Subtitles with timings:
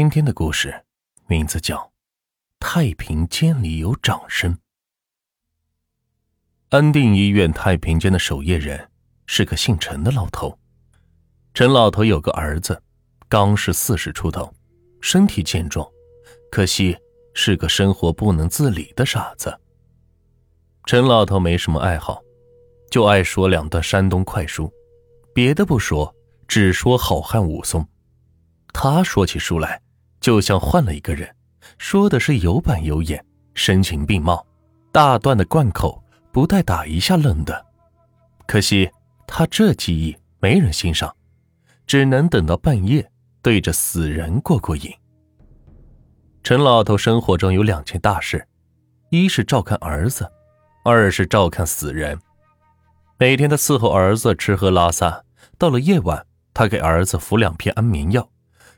[0.00, 0.86] 今天的故事
[1.26, 1.76] 名字叫
[2.58, 4.54] 《太平间里有掌声》。
[6.70, 8.90] 安定医院太平间的守夜人
[9.26, 10.58] 是个姓陈的老头。
[11.52, 12.82] 陈老头有个儿子，
[13.28, 14.50] 刚是四十出头，
[15.02, 15.86] 身体健壮，
[16.50, 16.96] 可惜
[17.34, 19.54] 是个生活不能自理的傻子。
[20.86, 22.22] 陈老头没什么爱好，
[22.90, 24.72] 就爱说两段山东快书，
[25.34, 26.16] 别的不说，
[26.48, 27.86] 只说好汉武松。
[28.72, 29.82] 他说起书来，
[30.20, 31.28] 就像换了一个人，
[31.78, 34.46] 说的是有板有眼，声情并茂，
[34.92, 37.66] 大段的贯口，不带打一下愣的。
[38.46, 38.90] 可惜
[39.26, 41.14] 他这技艺没人欣赏，
[41.86, 44.92] 只能等到半夜对着死人过过瘾。
[46.42, 48.46] 陈老头生活中有两件大事，
[49.10, 50.30] 一是照看儿子，
[50.84, 52.18] 二是照看死人。
[53.18, 55.22] 每天他伺候儿子吃喝拉撒，
[55.58, 58.28] 到了夜晚，他给儿子服两片安眠药。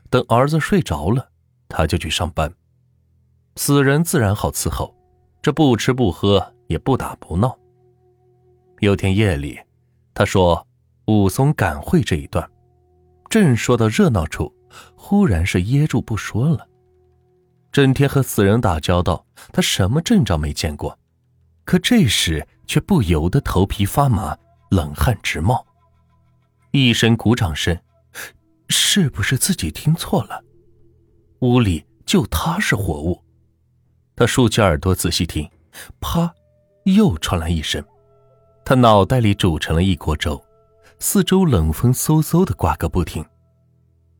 [0.09, 1.29] 等儿子睡着了，
[1.75, 2.53] 他就去上班。
[3.55, 4.95] 死人自然好伺候，
[5.41, 7.57] 这不吃不喝也不打不闹。
[8.79, 9.59] 有天夜里，
[10.13, 10.65] 他说
[11.07, 12.47] 武松赶会这一段，
[13.27, 14.53] 正说到热闹处，
[14.95, 16.67] 忽然是噎住不说了。
[17.71, 20.97] 整天和死人打交道，他什么阵仗没见过，
[21.65, 24.37] 可这时却不由得头皮发麻，
[24.69, 25.65] 冷汗直冒。
[26.69, 27.75] 一声鼓掌声。
[28.69, 30.43] 是不是自己听错了？
[31.43, 33.21] 屋里就他是活物。
[34.15, 35.49] 他竖起耳朵仔细听，
[35.99, 36.33] 啪，
[36.85, 37.83] 又传来一声。
[38.63, 40.41] 他脑袋里煮成了一锅粥，
[40.99, 43.25] 四周冷风嗖嗖的刮个不停。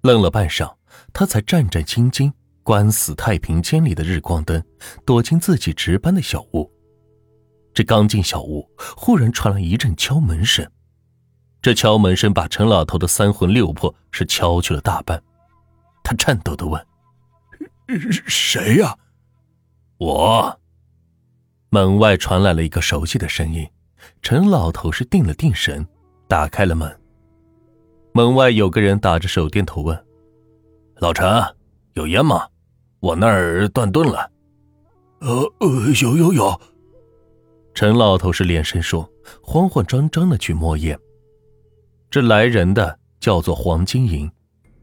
[0.02, 0.76] 愣了半晌，
[1.14, 2.30] 他才战战兢兢
[2.62, 4.62] 关死太平间里的日光灯，
[5.06, 6.70] 躲进自己值班的小屋。
[7.74, 10.70] 这刚进小屋，忽然传来一阵敲门声。
[11.62, 15.24] 这敲门声把陈老头的三魂六魄是敲去了大半，
[16.04, 16.86] 他颤抖的问
[18.28, 18.98] ：“谁呀？”
[19.98, 20.60] 我。
[21.70, 23.68] 门外传来了一个熟悉的声音。
[24.22, 25.86] 陈老头是定了定神，
[26.28, 27.00] 打开了门。
[28.14, 30.06] 门外有个人打着手电筒问
[31.00, 31.26] ：“老陈，
[31.94, 32.48] 有烟吗？
[33.00, 34.30] 我那儿断顿了。
[35.22, 36.62] ”“呃呃，有有有。”
[37.74, 39.10] 陈老头是连声说，
[39.42, 41.00] 慌慌张张的去摸烟。
[42.12, 44.30] 这来人的叫做黄金银，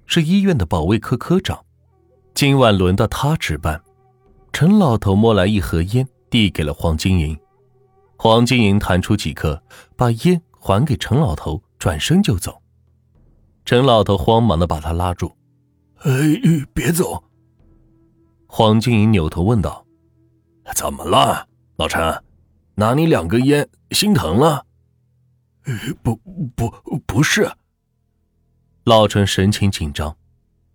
[0.06, 1.64] 是医院的保卫科科长。
[2.40, 3.78] 今晚轮到他值班。
[4.50, 7.38] 陈老头摸来一盒烟，递给了黄金银。
[8.16, 9.62] 黄金银弹出几颗，
[9.94, 12.62] 把烟还给陈老头，转身就走。
[13.66, 15.36] 陈老头慌忙的把他拉住
[16.00, 16.10] ：“哎，
[16.72, 17.22] 别走！”
[18.48, 19.84] 黄金银扭头问道
[20.74, 21.46] ：“怎么了，
[21.76, 22.24] 老陈？
[22.74, 24.64] 拿你两根烟，心疼了？”
[26.02, 26.16] 不
[26.56, 26.70] 不
[27.06, 27.52] 不是，
[28.84, 30.16] 老陈神情紧张。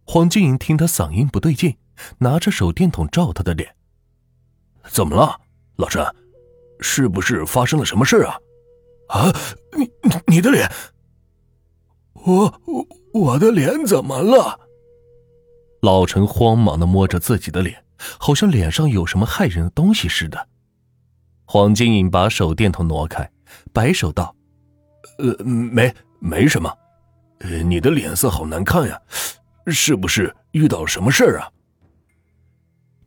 [0.06, 1.78] 黄金银听他嗓音不对劲，
[2.20, 3.76] 拿着手电筒照他的脸。
[4.88, 5.42] 怎么了，
[5.78, 6.06] 老陈？
[6.80, 8.38] 是不是发生了什么事啊？
[9.08, 9.34] 啊，
[9.78, 9.90] 你
[10.28, 10.70] 你的脸，
[12.14, 12.62] 我
[13.14, 14.60] 我的脸怎么了？
[15.82, 17.84] 老陈慌忙的摸着自己的脸，
[18.20, 20.48] 好像脸上有什么害人的东西似的。
[21.46, 23.32] 黄金银把手电筒挪开，
[23.72, 24.36] 摆手道。
[25.20, 26.76] 呃，没没什么，
[27.40, 29.00] 呃，你的脸色好难看呀，
[29.68, 31.52] 是不是遇到什么事儿啊？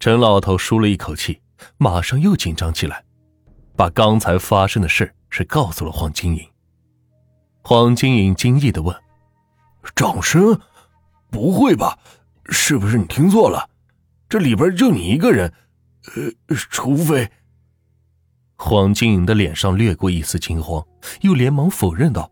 [0.00, 1.40] 陈老头舒了一口气，
[1.76, 3.04] 马上又紧张起来，
[3.76, 6.48] 把刚才发生的事是告诉了黄金银。
[7.62, 8.96] 黄金银惊异的问
[9.94, 10.58] ：“掌声？
[11.30, 11.98] 不会吧？
[12.46, 13.68] 是不是你听错了？
[14.28, 15.52] 这里边就你一个人，
[16.14, 17.30] 呃，除非……”
[18.56, 20.84] 黄金银的脸上掠过一丝惊慌，
[21.20, 22.30] 又连忙否认道：“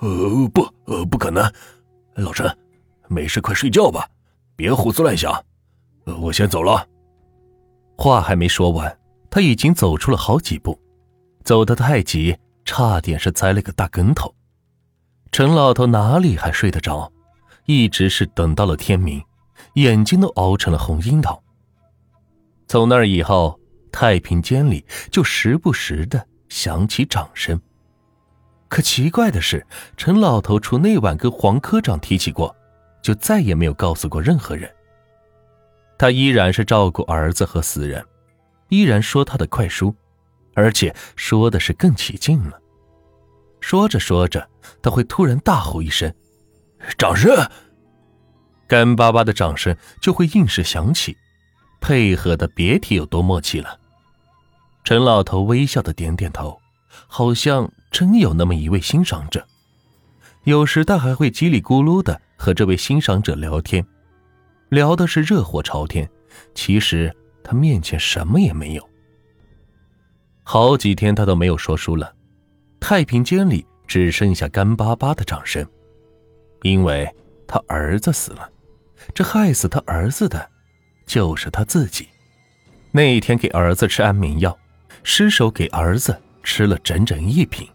[0.00, 1.52] 呃，不，呃，不可能。
[2.14, 2.56] 老陈，
[3.12, 4.08] 没事，快睡觉吧，
[4.56, 5.44] 别胡思乱想。
[6.20, 6.86] 我先走了。”
[7.96, 8.98] 话还没说完，
[9.30, 10.78] 他已经走出了好几步，
[11.44, 14.34] 走得太急，差点是栽了个大跟头。
[15.30, 17.12] 陈老头哪里还睡得着？
[17.66, 19.22] 一直是等到了天明，
[19.74, 21.42] 眼睛都熬成了红樱桃。
[22.66, 23.58] 从那以后。
[23.94, 27.60] 太平间里就时不时的响起掌声，
[28.66, 29.66] 可奇怪的是，
[29.98, 32.56] 陈老头除那晚跟黄科长提起过，
[33.02, 34.72] 就再也没有告诉过任何人。
[35.98, 38.04] 他依然是照顾儿子和死人，
[38.68, 39.94] 依然说他的快书，
[40.54, 42.58] 而且说的是更起劲了。
[43.60, 44.48] 说着说着，
[44.80, 46.12] 他会突然大吼一声
[46.98, 47.30] ：“掌声！”
[48.66, 51.16] 干巴巴的掌声就会应时响起，
[51.80, 53.78] 配合的别提有多默契了。
[54.82, 56.60] 陈老头微笑的点点头，
[57.06, 59.46] 好像真有那么一位欣赏者。
[60.44, 63.86] 有时他还会叽里咕噜的和这位欣赏者聊天，
[64.68, 66.10] 聊的是热火朝天，
[66.56, 68.90] 其实他面前什么也没有。
[70.42, 72.12] 好几天他都没有说书了，
[72.80, 75.64] 太平间里只剩下干巴巴的掌声，
[76.62, 77.08] 因为
[77.46, 78.50] 他儿子死了，
[79.14, 80.50] 这害死他儿子的，
[81.06, 82.08] 就是他自己。
[82.90, 84.58] 那一天给儿子吃安眠药，
[85.04, 87.68] 失手给儿子吃了整整一瓶。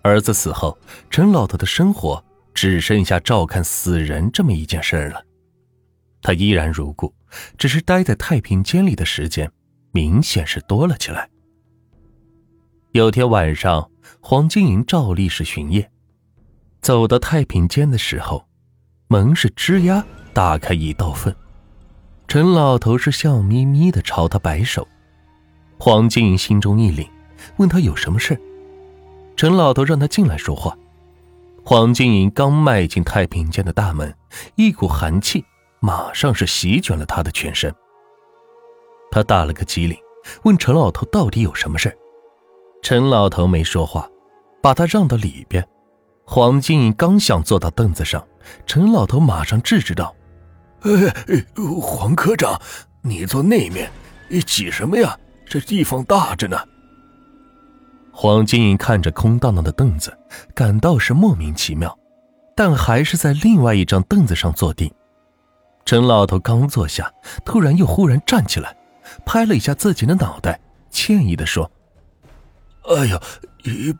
[0.00, 0.78] 儿子死后，
[1.10, 2.23] 陈老头的生活
[2.54, 5.22] 只剩下照看死人这么一件事儿了。
[6.22, 7.12] 他依然如故，
[7.58, 9.50] 只是待在太平间里的时间
[9.92, 11.28] 明显是多了起来。
[12.92, 13.90] 有天晚上，
[14.20, 15.90] 黄金银照例是巡夜，
[16.80, 18.46] 走到太平间的时候，
[19.08, 21.34] 门是吱呀打开一道缝。
[22.26, 24.86] 陈老头是笑眯眯的朝他摆手，
[25.78, 27.06] 黄金银心中一凛，
[27.56, 28.40] 问他有什么事。
[29.36, 30.78] 陈老头让他进来说话。
[31.66, 34.14] 黄金银刚迈进太平间的大门，
[34.54, 35.42] 一股寒气
[35.80, 37.74] 马上是席卷了他的全身。
[39.10, 39.96] 他打了个激灵，
[40.42, 41.96] 问陈老头到底有什么事。
[42.82, 44.06] 陈老头没说话，
[44.62, 45.66] 把他让到里边。
[46.26, 48.22] 黄金银刚想坐到凳子上，
[48.66, 50.14] 陈老头马上制止道
[50.84, 50.94] ：“呃，
[51.80, 52.60] 黄科长，
[53.00, 53.90] 你坐那面，
[54.46, 55.18] 挤什么呀？
[55.46, 56.58] 这地方大着呢。”
[58.16, 60.16] 黄金银看着空荡荡的凳子，
[60.54, 61.98] 感到是莫名其妙，
[62.54, 64.90] 但还是在另外一张凳子上坐定。
[65.84, 67.12] 陈老头刚坐下，
[67.44, 68.74] 突然又忽然站起来，
[69.26, 71.68] 拍了一下自己的脑袋，歉意的说。
[72.84, 73.20] 哎呀，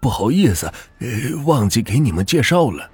[0.00, 0.72] 不好意思，
[1.44, 2.88] 忘记给你们介绍了。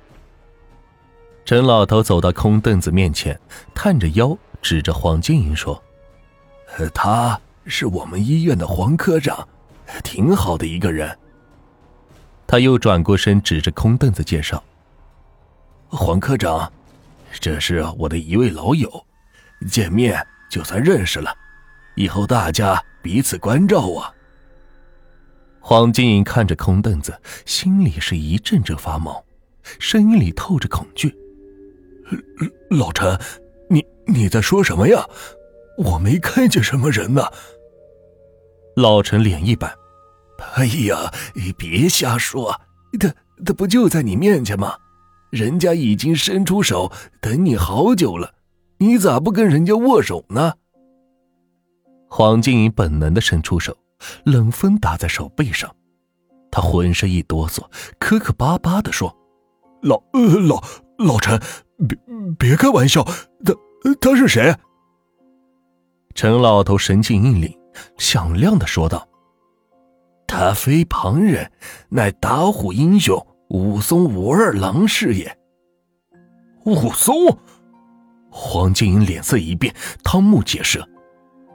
[1.44, 3.38] 陈老头走到空凳子面前，
[3.74, 5.80] 探着腰，指着黄金银说
[6.94, 9.46] ：“他是我们医院的黄科长，
[10.02, 11.16] 挺好的一个人。”
[12.46, 14.62] 他又转过身，指着空凳子介绍
[15.88, 16.72] ：“黄科长，
[17.40, 19.06] 这是我的一位老友，
[19.68, 21.32] 见面就算认识了，
[21.94, 24.12] 以后大家彼此关照啊。”
[25.62, 29.24] 黄金看着空凳子，心里是一阵阵发毛，
[29.78, 31.14] 声音里透着恐惧
[32.70, 33.16] ：“老陈，
[33.68, 35.06] 你你在说什么呀？
[35.76, 37.22] 我没看见什么人呢。”
[38.74, 39.72] 老陈脸一板
[40.54, 41.12] ：“哎呀，
[41.56, 42.60] 别瞎说！
[42.98, 43.12] 他
[43.44, 44.74] 他不就在你面前吗？
[45.30, 46.90] 人家已经伸出手
[47.20, 48.34] 等你好久了，
[48.78, 50.54] 你咋不跟人家握手呢？”
[52.08, 53.76] 黄静怡本能的伸出手。
[54.24, 55.70] 冷风打在手背上，
[56.50, 57.62] 他浑身一哆嗦，
[57.98, 59.14] 磕磕巴巴的说
[59.84, 60.64] ：“老呃老
[60.96, 61.38] 老陈，
[61.86, 61.98] 别
[62.38, 63.04] 别开玩笑，
[63.44, 63.54] 他
[64.00, 64.56] 他是谁？”
[66.16, 67.54] 陈老头神情一凛，
[67.98, 69.06] 响亮的说道
[70.30, 71.50] ：“他非旁人，
[71.88, 75.36] 乃打虎英雄武松武二郎是也。”
[76.64, 77.36] 武松，
[78.30, 79.74] 黄金银脸色一变，
[80.04, 80.78] 汤目解释。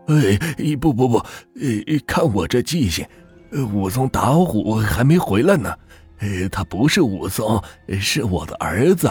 [0.08, 3.08] 哎，不不不，呃，看我这记性，
[3.74, 5.74] 武松打虎还没回来呢。
[6.20, 7.64] 呃，他不是武松，
[7.98, 9.10] 是我的儿子。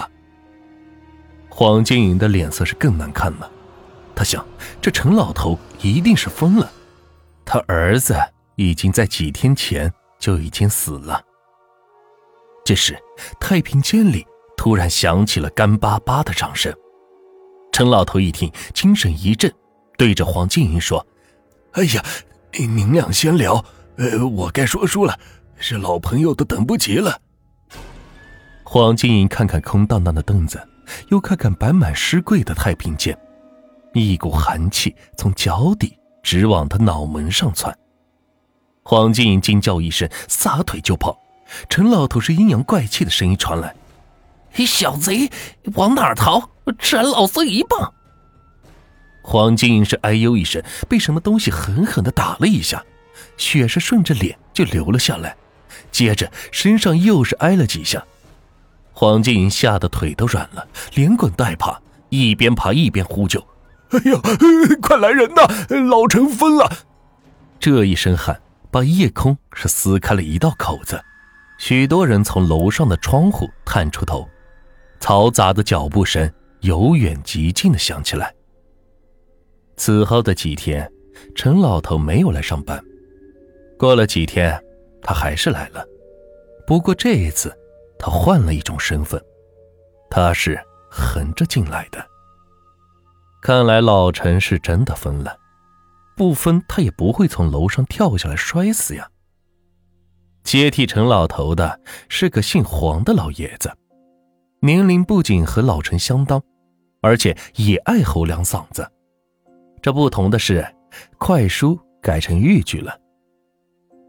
[1.49, 3.51] 黄金银的脸色是更难看了，
[4.15, 4.45] 他想，
[4.83, 6.71] 这陈老头一定是疯了。
[7.47, 8.15] 他儿子
[8.57, 11.23] 已经在几天前就已经死了。
[12.65, 12.99] 这时，
[13.39, 16.73] 太平间里突然响起了干巴巴的掌声。
[17.73, 19.53] 陈老头一听，精神一振。
[19.97, 21.07] 对着黄金银说
[21.73, 22.05] ：“哎呀，
[22.53, 23.65] 您俩先聊，
[23.97, 25.19] 呃，我该说书了，
[25.57, 27.21] 是老朋友都等不及了。”
[28.65, 30.61] 黄金银看看空荡荡的凳子，
[31.11, 33.17] 又看看摆满尸柜的太平间，
[33.93, 37.77] 一股寒气从脚底直往他脑门上窜。
[38.85, 41.19] 黄金银惊叫一声，撒腿就跑。
[41.71, 43.75] 陈老头是阴阳怪气的声音传来
[44.67, 45.31] ：“小贼，
[45.75, 46.51] 往哪儿逃？
[46.79, 47.93] 吃俺老孙一棒！”
[49.25, 52.85] 黄金银是哎呦一声，被什么东西狠狠的打了一下，
[53.39, 55.35] 血是顺着脸就流了下来，
[55.91, 58.05] 接着身上又是挨了几下，
[58.93, 63.41] 黄金银吓得腿都软了，连滚带爬，一边爬一边呼救
[63.93, 64.21] ：“哎呀，
[64.83, 65.49] 快来人呐！
[65.89, 66.71] 老陈疯了！”
[67.59, 68.39] 这一声喊
[68.75, 71.01] 把夜空是撕开了一道口子，
[71.59, 74.29] 许多人从楼上的窗户探出头，
[74.99, 76.29] 嘈杂的脚步声
[76.63, 78.35] 由远及近的响起来。
[79.77, 80.91] 此后的几天，
[81.37, 82.85] 陈老头没有来上班。
[83.79, 84.61] 过了几天，
[85.01, 85.87] 他还是来了，
[86.67, 87.57] 不过这一次，
[87.97, 89.25] 他换了一种身份，
[90.11, 92.05] 他是横着进来的。
[93.41, 95.39] 看来老陈是真的疯了，
[96.17, 99.09] 不分他也不会从楼上跳下来摔死呀。
[100.43, 103.73] 接替陈老头的是个姓黄的老爷子，
[104.61, 106.43] 年龄不仅和老陈相当，
[107.01, 108.87] 而且也爱吼两嗓子。
[109.81, 110.67] 这不同的是，
[111.19, 112.99] 快书改成豫剧了。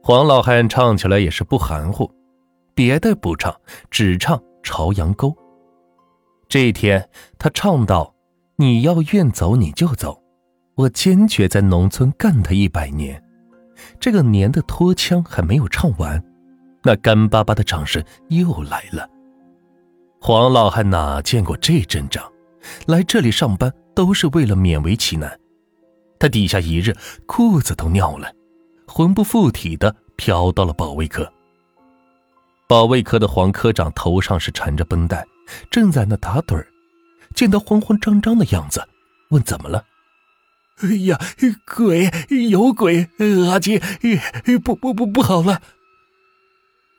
[0.03, 2.11] 黄老汉唱起来也是不含糊，
[2.73, 3.55] 别的不唱，
[3.89, 5.29] 只唱《朝阳沟》。
[6.47, 7.09] 这一天，
[7.39, 8.13] 他唱道
[8.57, 10.21] ：“你要愿走你就走，
[10.75, 13.21] 我坚决在农村干他一百年。”
[13.99, 16.23] 这个年的拖腔还没有唱完，
[16.83, 19.09] 那干巴巴的掌声又来了。
[20.21, 22.23] 黄老汉哪见过这阵仗？
[22.87, 25.37] 来这里上班都是为了勉为其难。
[26.17, 26.93] 他底下一热，
[27.27, 28.31] 裤子都尿了，
[28.87, 31.31] 魂不附体的飘到了保卫科。
[32.67, 35.23] 保卫科的黄科长头上是缠着绷带，
[35.69, 36.65] 正在那打盹儿，
[37.35, 38.81] 见他慌慌张张的样子，
[39.29, 39.83] 问怎么了。
[40.81, 41.17] 哎呀，
[41.65, 42.11] 鬼
[42.49, 43.09] 有鬼！
[43.49, 43.79] 阿金，
[44.63, 45.61] 不不不不好了！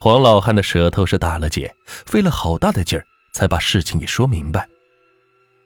[0.01, 1.75] 黄老汉的舌头是打了结，
[2.07, 4.67] 费了好大的劲儿才把事情给说明白。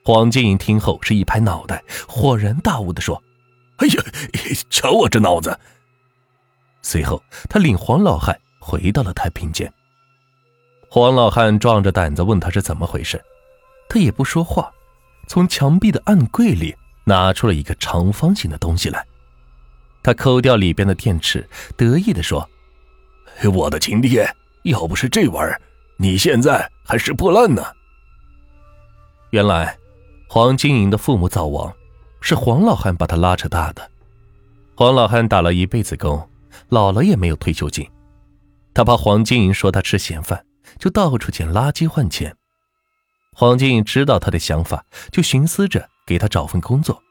[0.03, 3.21] 黄金银听后是一拍脑袋，恍然大悟的说
[3.77, 4.03] ：“哎呀，
[4.69, 5.57] 瞧我这脑子！”
[6.83, 9.71] 随后，他领黄老汉回到了太平间。
[10.89, 13.23] 黄老汉壮着胆子问他是怎么回事，
[13.87, 14.69] 他也不说话，
[15.27, 16.75] 从墙壁的暗柜里。
[17.03, 19.05] 拿出了一个长方形的东西来，
[20.03, 22.49] 他抠掉里边的电池，得意地说
[23.53, 24.29] ：“我的亲爹，
[24.63, 25.61] 要不是这玩意儿，
[25.97, 27.63] 你现在还是破烂呢。”
[29.31, 29.77] 原来，
[30.27, 31.73] 黄金银的父母早亡，
[32.21, 33.89] 是黄老汉把他拉扯大的。
[34.75, 36.29] 黄老汉打了一辈子工，
[36.69, 37.87] 老了也没有退休金。
[38.73, 40.45] 他怕黄金银说他吃闲饭，
[40.79, 42.35] 就到处捡垃圾换钱。
[43.33, 45.89] 黄金银知道他的想法，就寻思着。
[46.03, 47.01] 给他找份工作，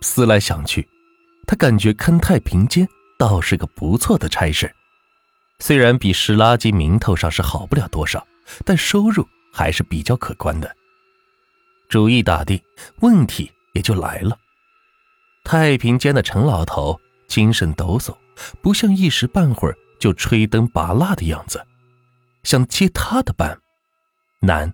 [0.00, 0.88] 思来想去，
[1.46, 2.88] 他感觉看太平间
[3.18, 4.74] 倒是个不错的差事。
[5.58, 8.26] 虽然比拾垃圾名头上是好不了多少，
[8.64, 10.74] 但收入还是比较可观的。
[11.90, 12.58] 主意打定，
[13.00, 14.38] 问题也就来了。
[15.44, 18.16] 太平间的陈老头精神抖擞，
[18.62, 21.66] 不像一时半会儿就吹灯拔蜡的样子，
[22.44, 23.60] 想接他的班，
[24.40, 24.72] 难。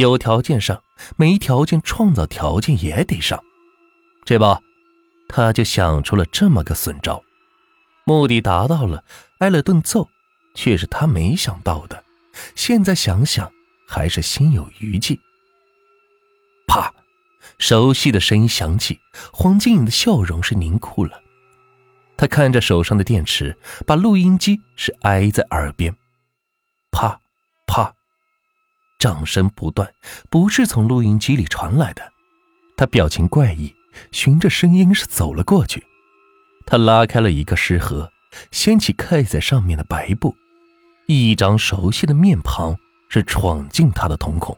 [0.00, 0.82] 有条件上，
[1.16, 3.42] 没条件创造条件也得上。
[4.24, 4.44] 这不，
[5.28, 7.22] 他就想出了这么个损招，
[8.04, 9.04] 目的达到了，
[9.38, 10.08] 挨了顿揍，
[10.54, 12.04] 却是他没想到的。
[12.54, 13.50] 现在想想，
[13.86, 15.18] 还是心有余悸。
[16.66, 16.92] 啪，
[17.58, 18.98] 熟悉的声音响起，
[19.32, 21.22] 黄金颖的笑容是凝固了。
[22.18, 25.94] 他看着手上的电池，把录音机是挨在耳边，
[26.90, 27.25] 啪，啪。
[28.98, 29.92] 掌声不断，
[30.30, 32.02] 不是从录音机里传来的。
[32.76, 33.74] 他表情怪异，
[34.12, 35.84] 循着声音是走了过去。
[36.66, 38.10] 他拉开了一个食盒，
[38.50, 40.34] 掀起盖在上面的白布，
[41.06, 42.76] 一张熟悉的面庞
[43.08, 44.56] 是闯进他的瞳孔。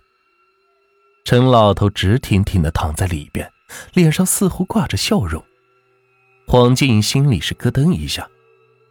[1.25, 3.51] 陈老头直挺挺地躺在里边，
[3.93, 5.45] 脸上似乎挂着笑容。
[6.47, 8.27] 黄静心里是咯噔一下，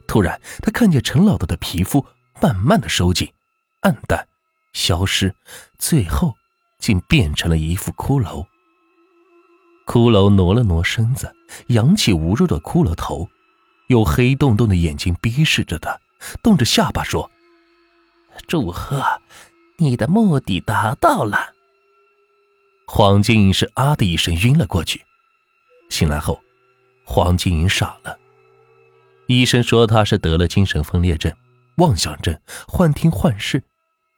[0.08, 2.06] 突然他看见陈老头的皮肤
[2.39, 3.34] 慢慢的收紧，
[3.82, 4.27] 暗淡。
[4.77, 5.34] 消失，
[5.79, 6.36] 最后
[6.77, 8.46] 竟变成了一副骷髅。
[9.88, 11.36] 骷髅挪了挪身子，
[11.69, 13.27] 扬起无肉的骷髅头，
[13.88, 16.00] 用黑洞洞的眼睛逼视着他，
[16.43, 17.31] 动着下巴说
[18.48, 19.03] ：“祝贺，
[19.79, 21.55] 你的目的达到了。”
[22.86, 25.01] 黄金银是啊的一声晕了过去。
[25.89, 26.39] 醒来后，
[27.03, 28.19] 黄金银傻了。
[29.25, 31.34] 医生说他是得了精神分裂症、
[31.77, 33.63] 妄想症、幻听幻视。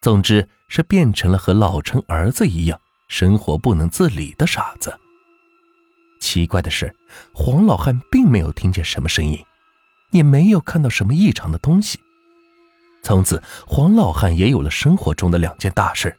[0.02, 2.80] 总之是变成了和老陈儿子一样
[3.10, 4.98] 生活不能自理的傻子。
[6.22, 6.94] 奇怪的是，
[7.34, 9.44] 黄老汉并没有听见什么声音，
[10.12, 12.00] 也没有看到什么异常的东西。
[13.02, 16.16] 从此，黄老汉也有了生活中的两件大事：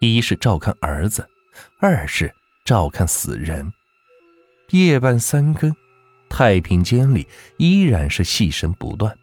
[0.00, 1.28] 一是照看儿子，
[1.80, 2.32] 二是
[2.64, 3.72] 照看死人。
[4.70, 5.74] 夜半三更，
[6.28, 7.26] 太平间里
[7.58, 9.16] 依然是戏声不断。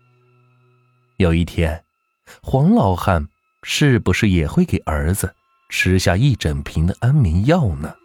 [1.17, 1.84] 有一天，
[2.41, 3.27] 黄老汉。
[3.67, 5.36] 是不是也会给儿子
[5.69, 7.95] 吃下一整瓶的安眠药呢？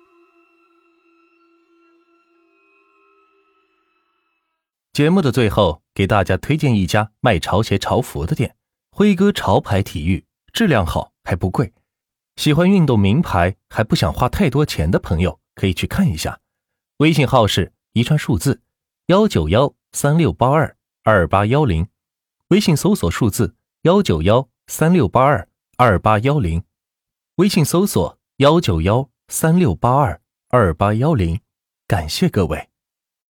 [4.95, 8.57] 节目的最后，给大家推荐一家卖潮鞋、潮服的店——
[8.91, 10.25] 辉哥潮牌体育，
[10.55, 11.75] 质量好还不贵。
[12.37, 16.41] 喜欢运动名牌还不想花太多钱的朋友，可以去看一下。
[16.97, 18.63] 微信号是一串数字
[19.09, 21.87] 幺九幺三六八二二八幺零，
[22.49, 25.47] 微信搜索数字幺九幺三六八二。
[25.83, 26.63] 二八幺零，
[27.37, 30.21] 微信搜索幺九幺三六八二
[30.51, 31.41] 二八幺零，
[31.87, 32.70] 感谢各位。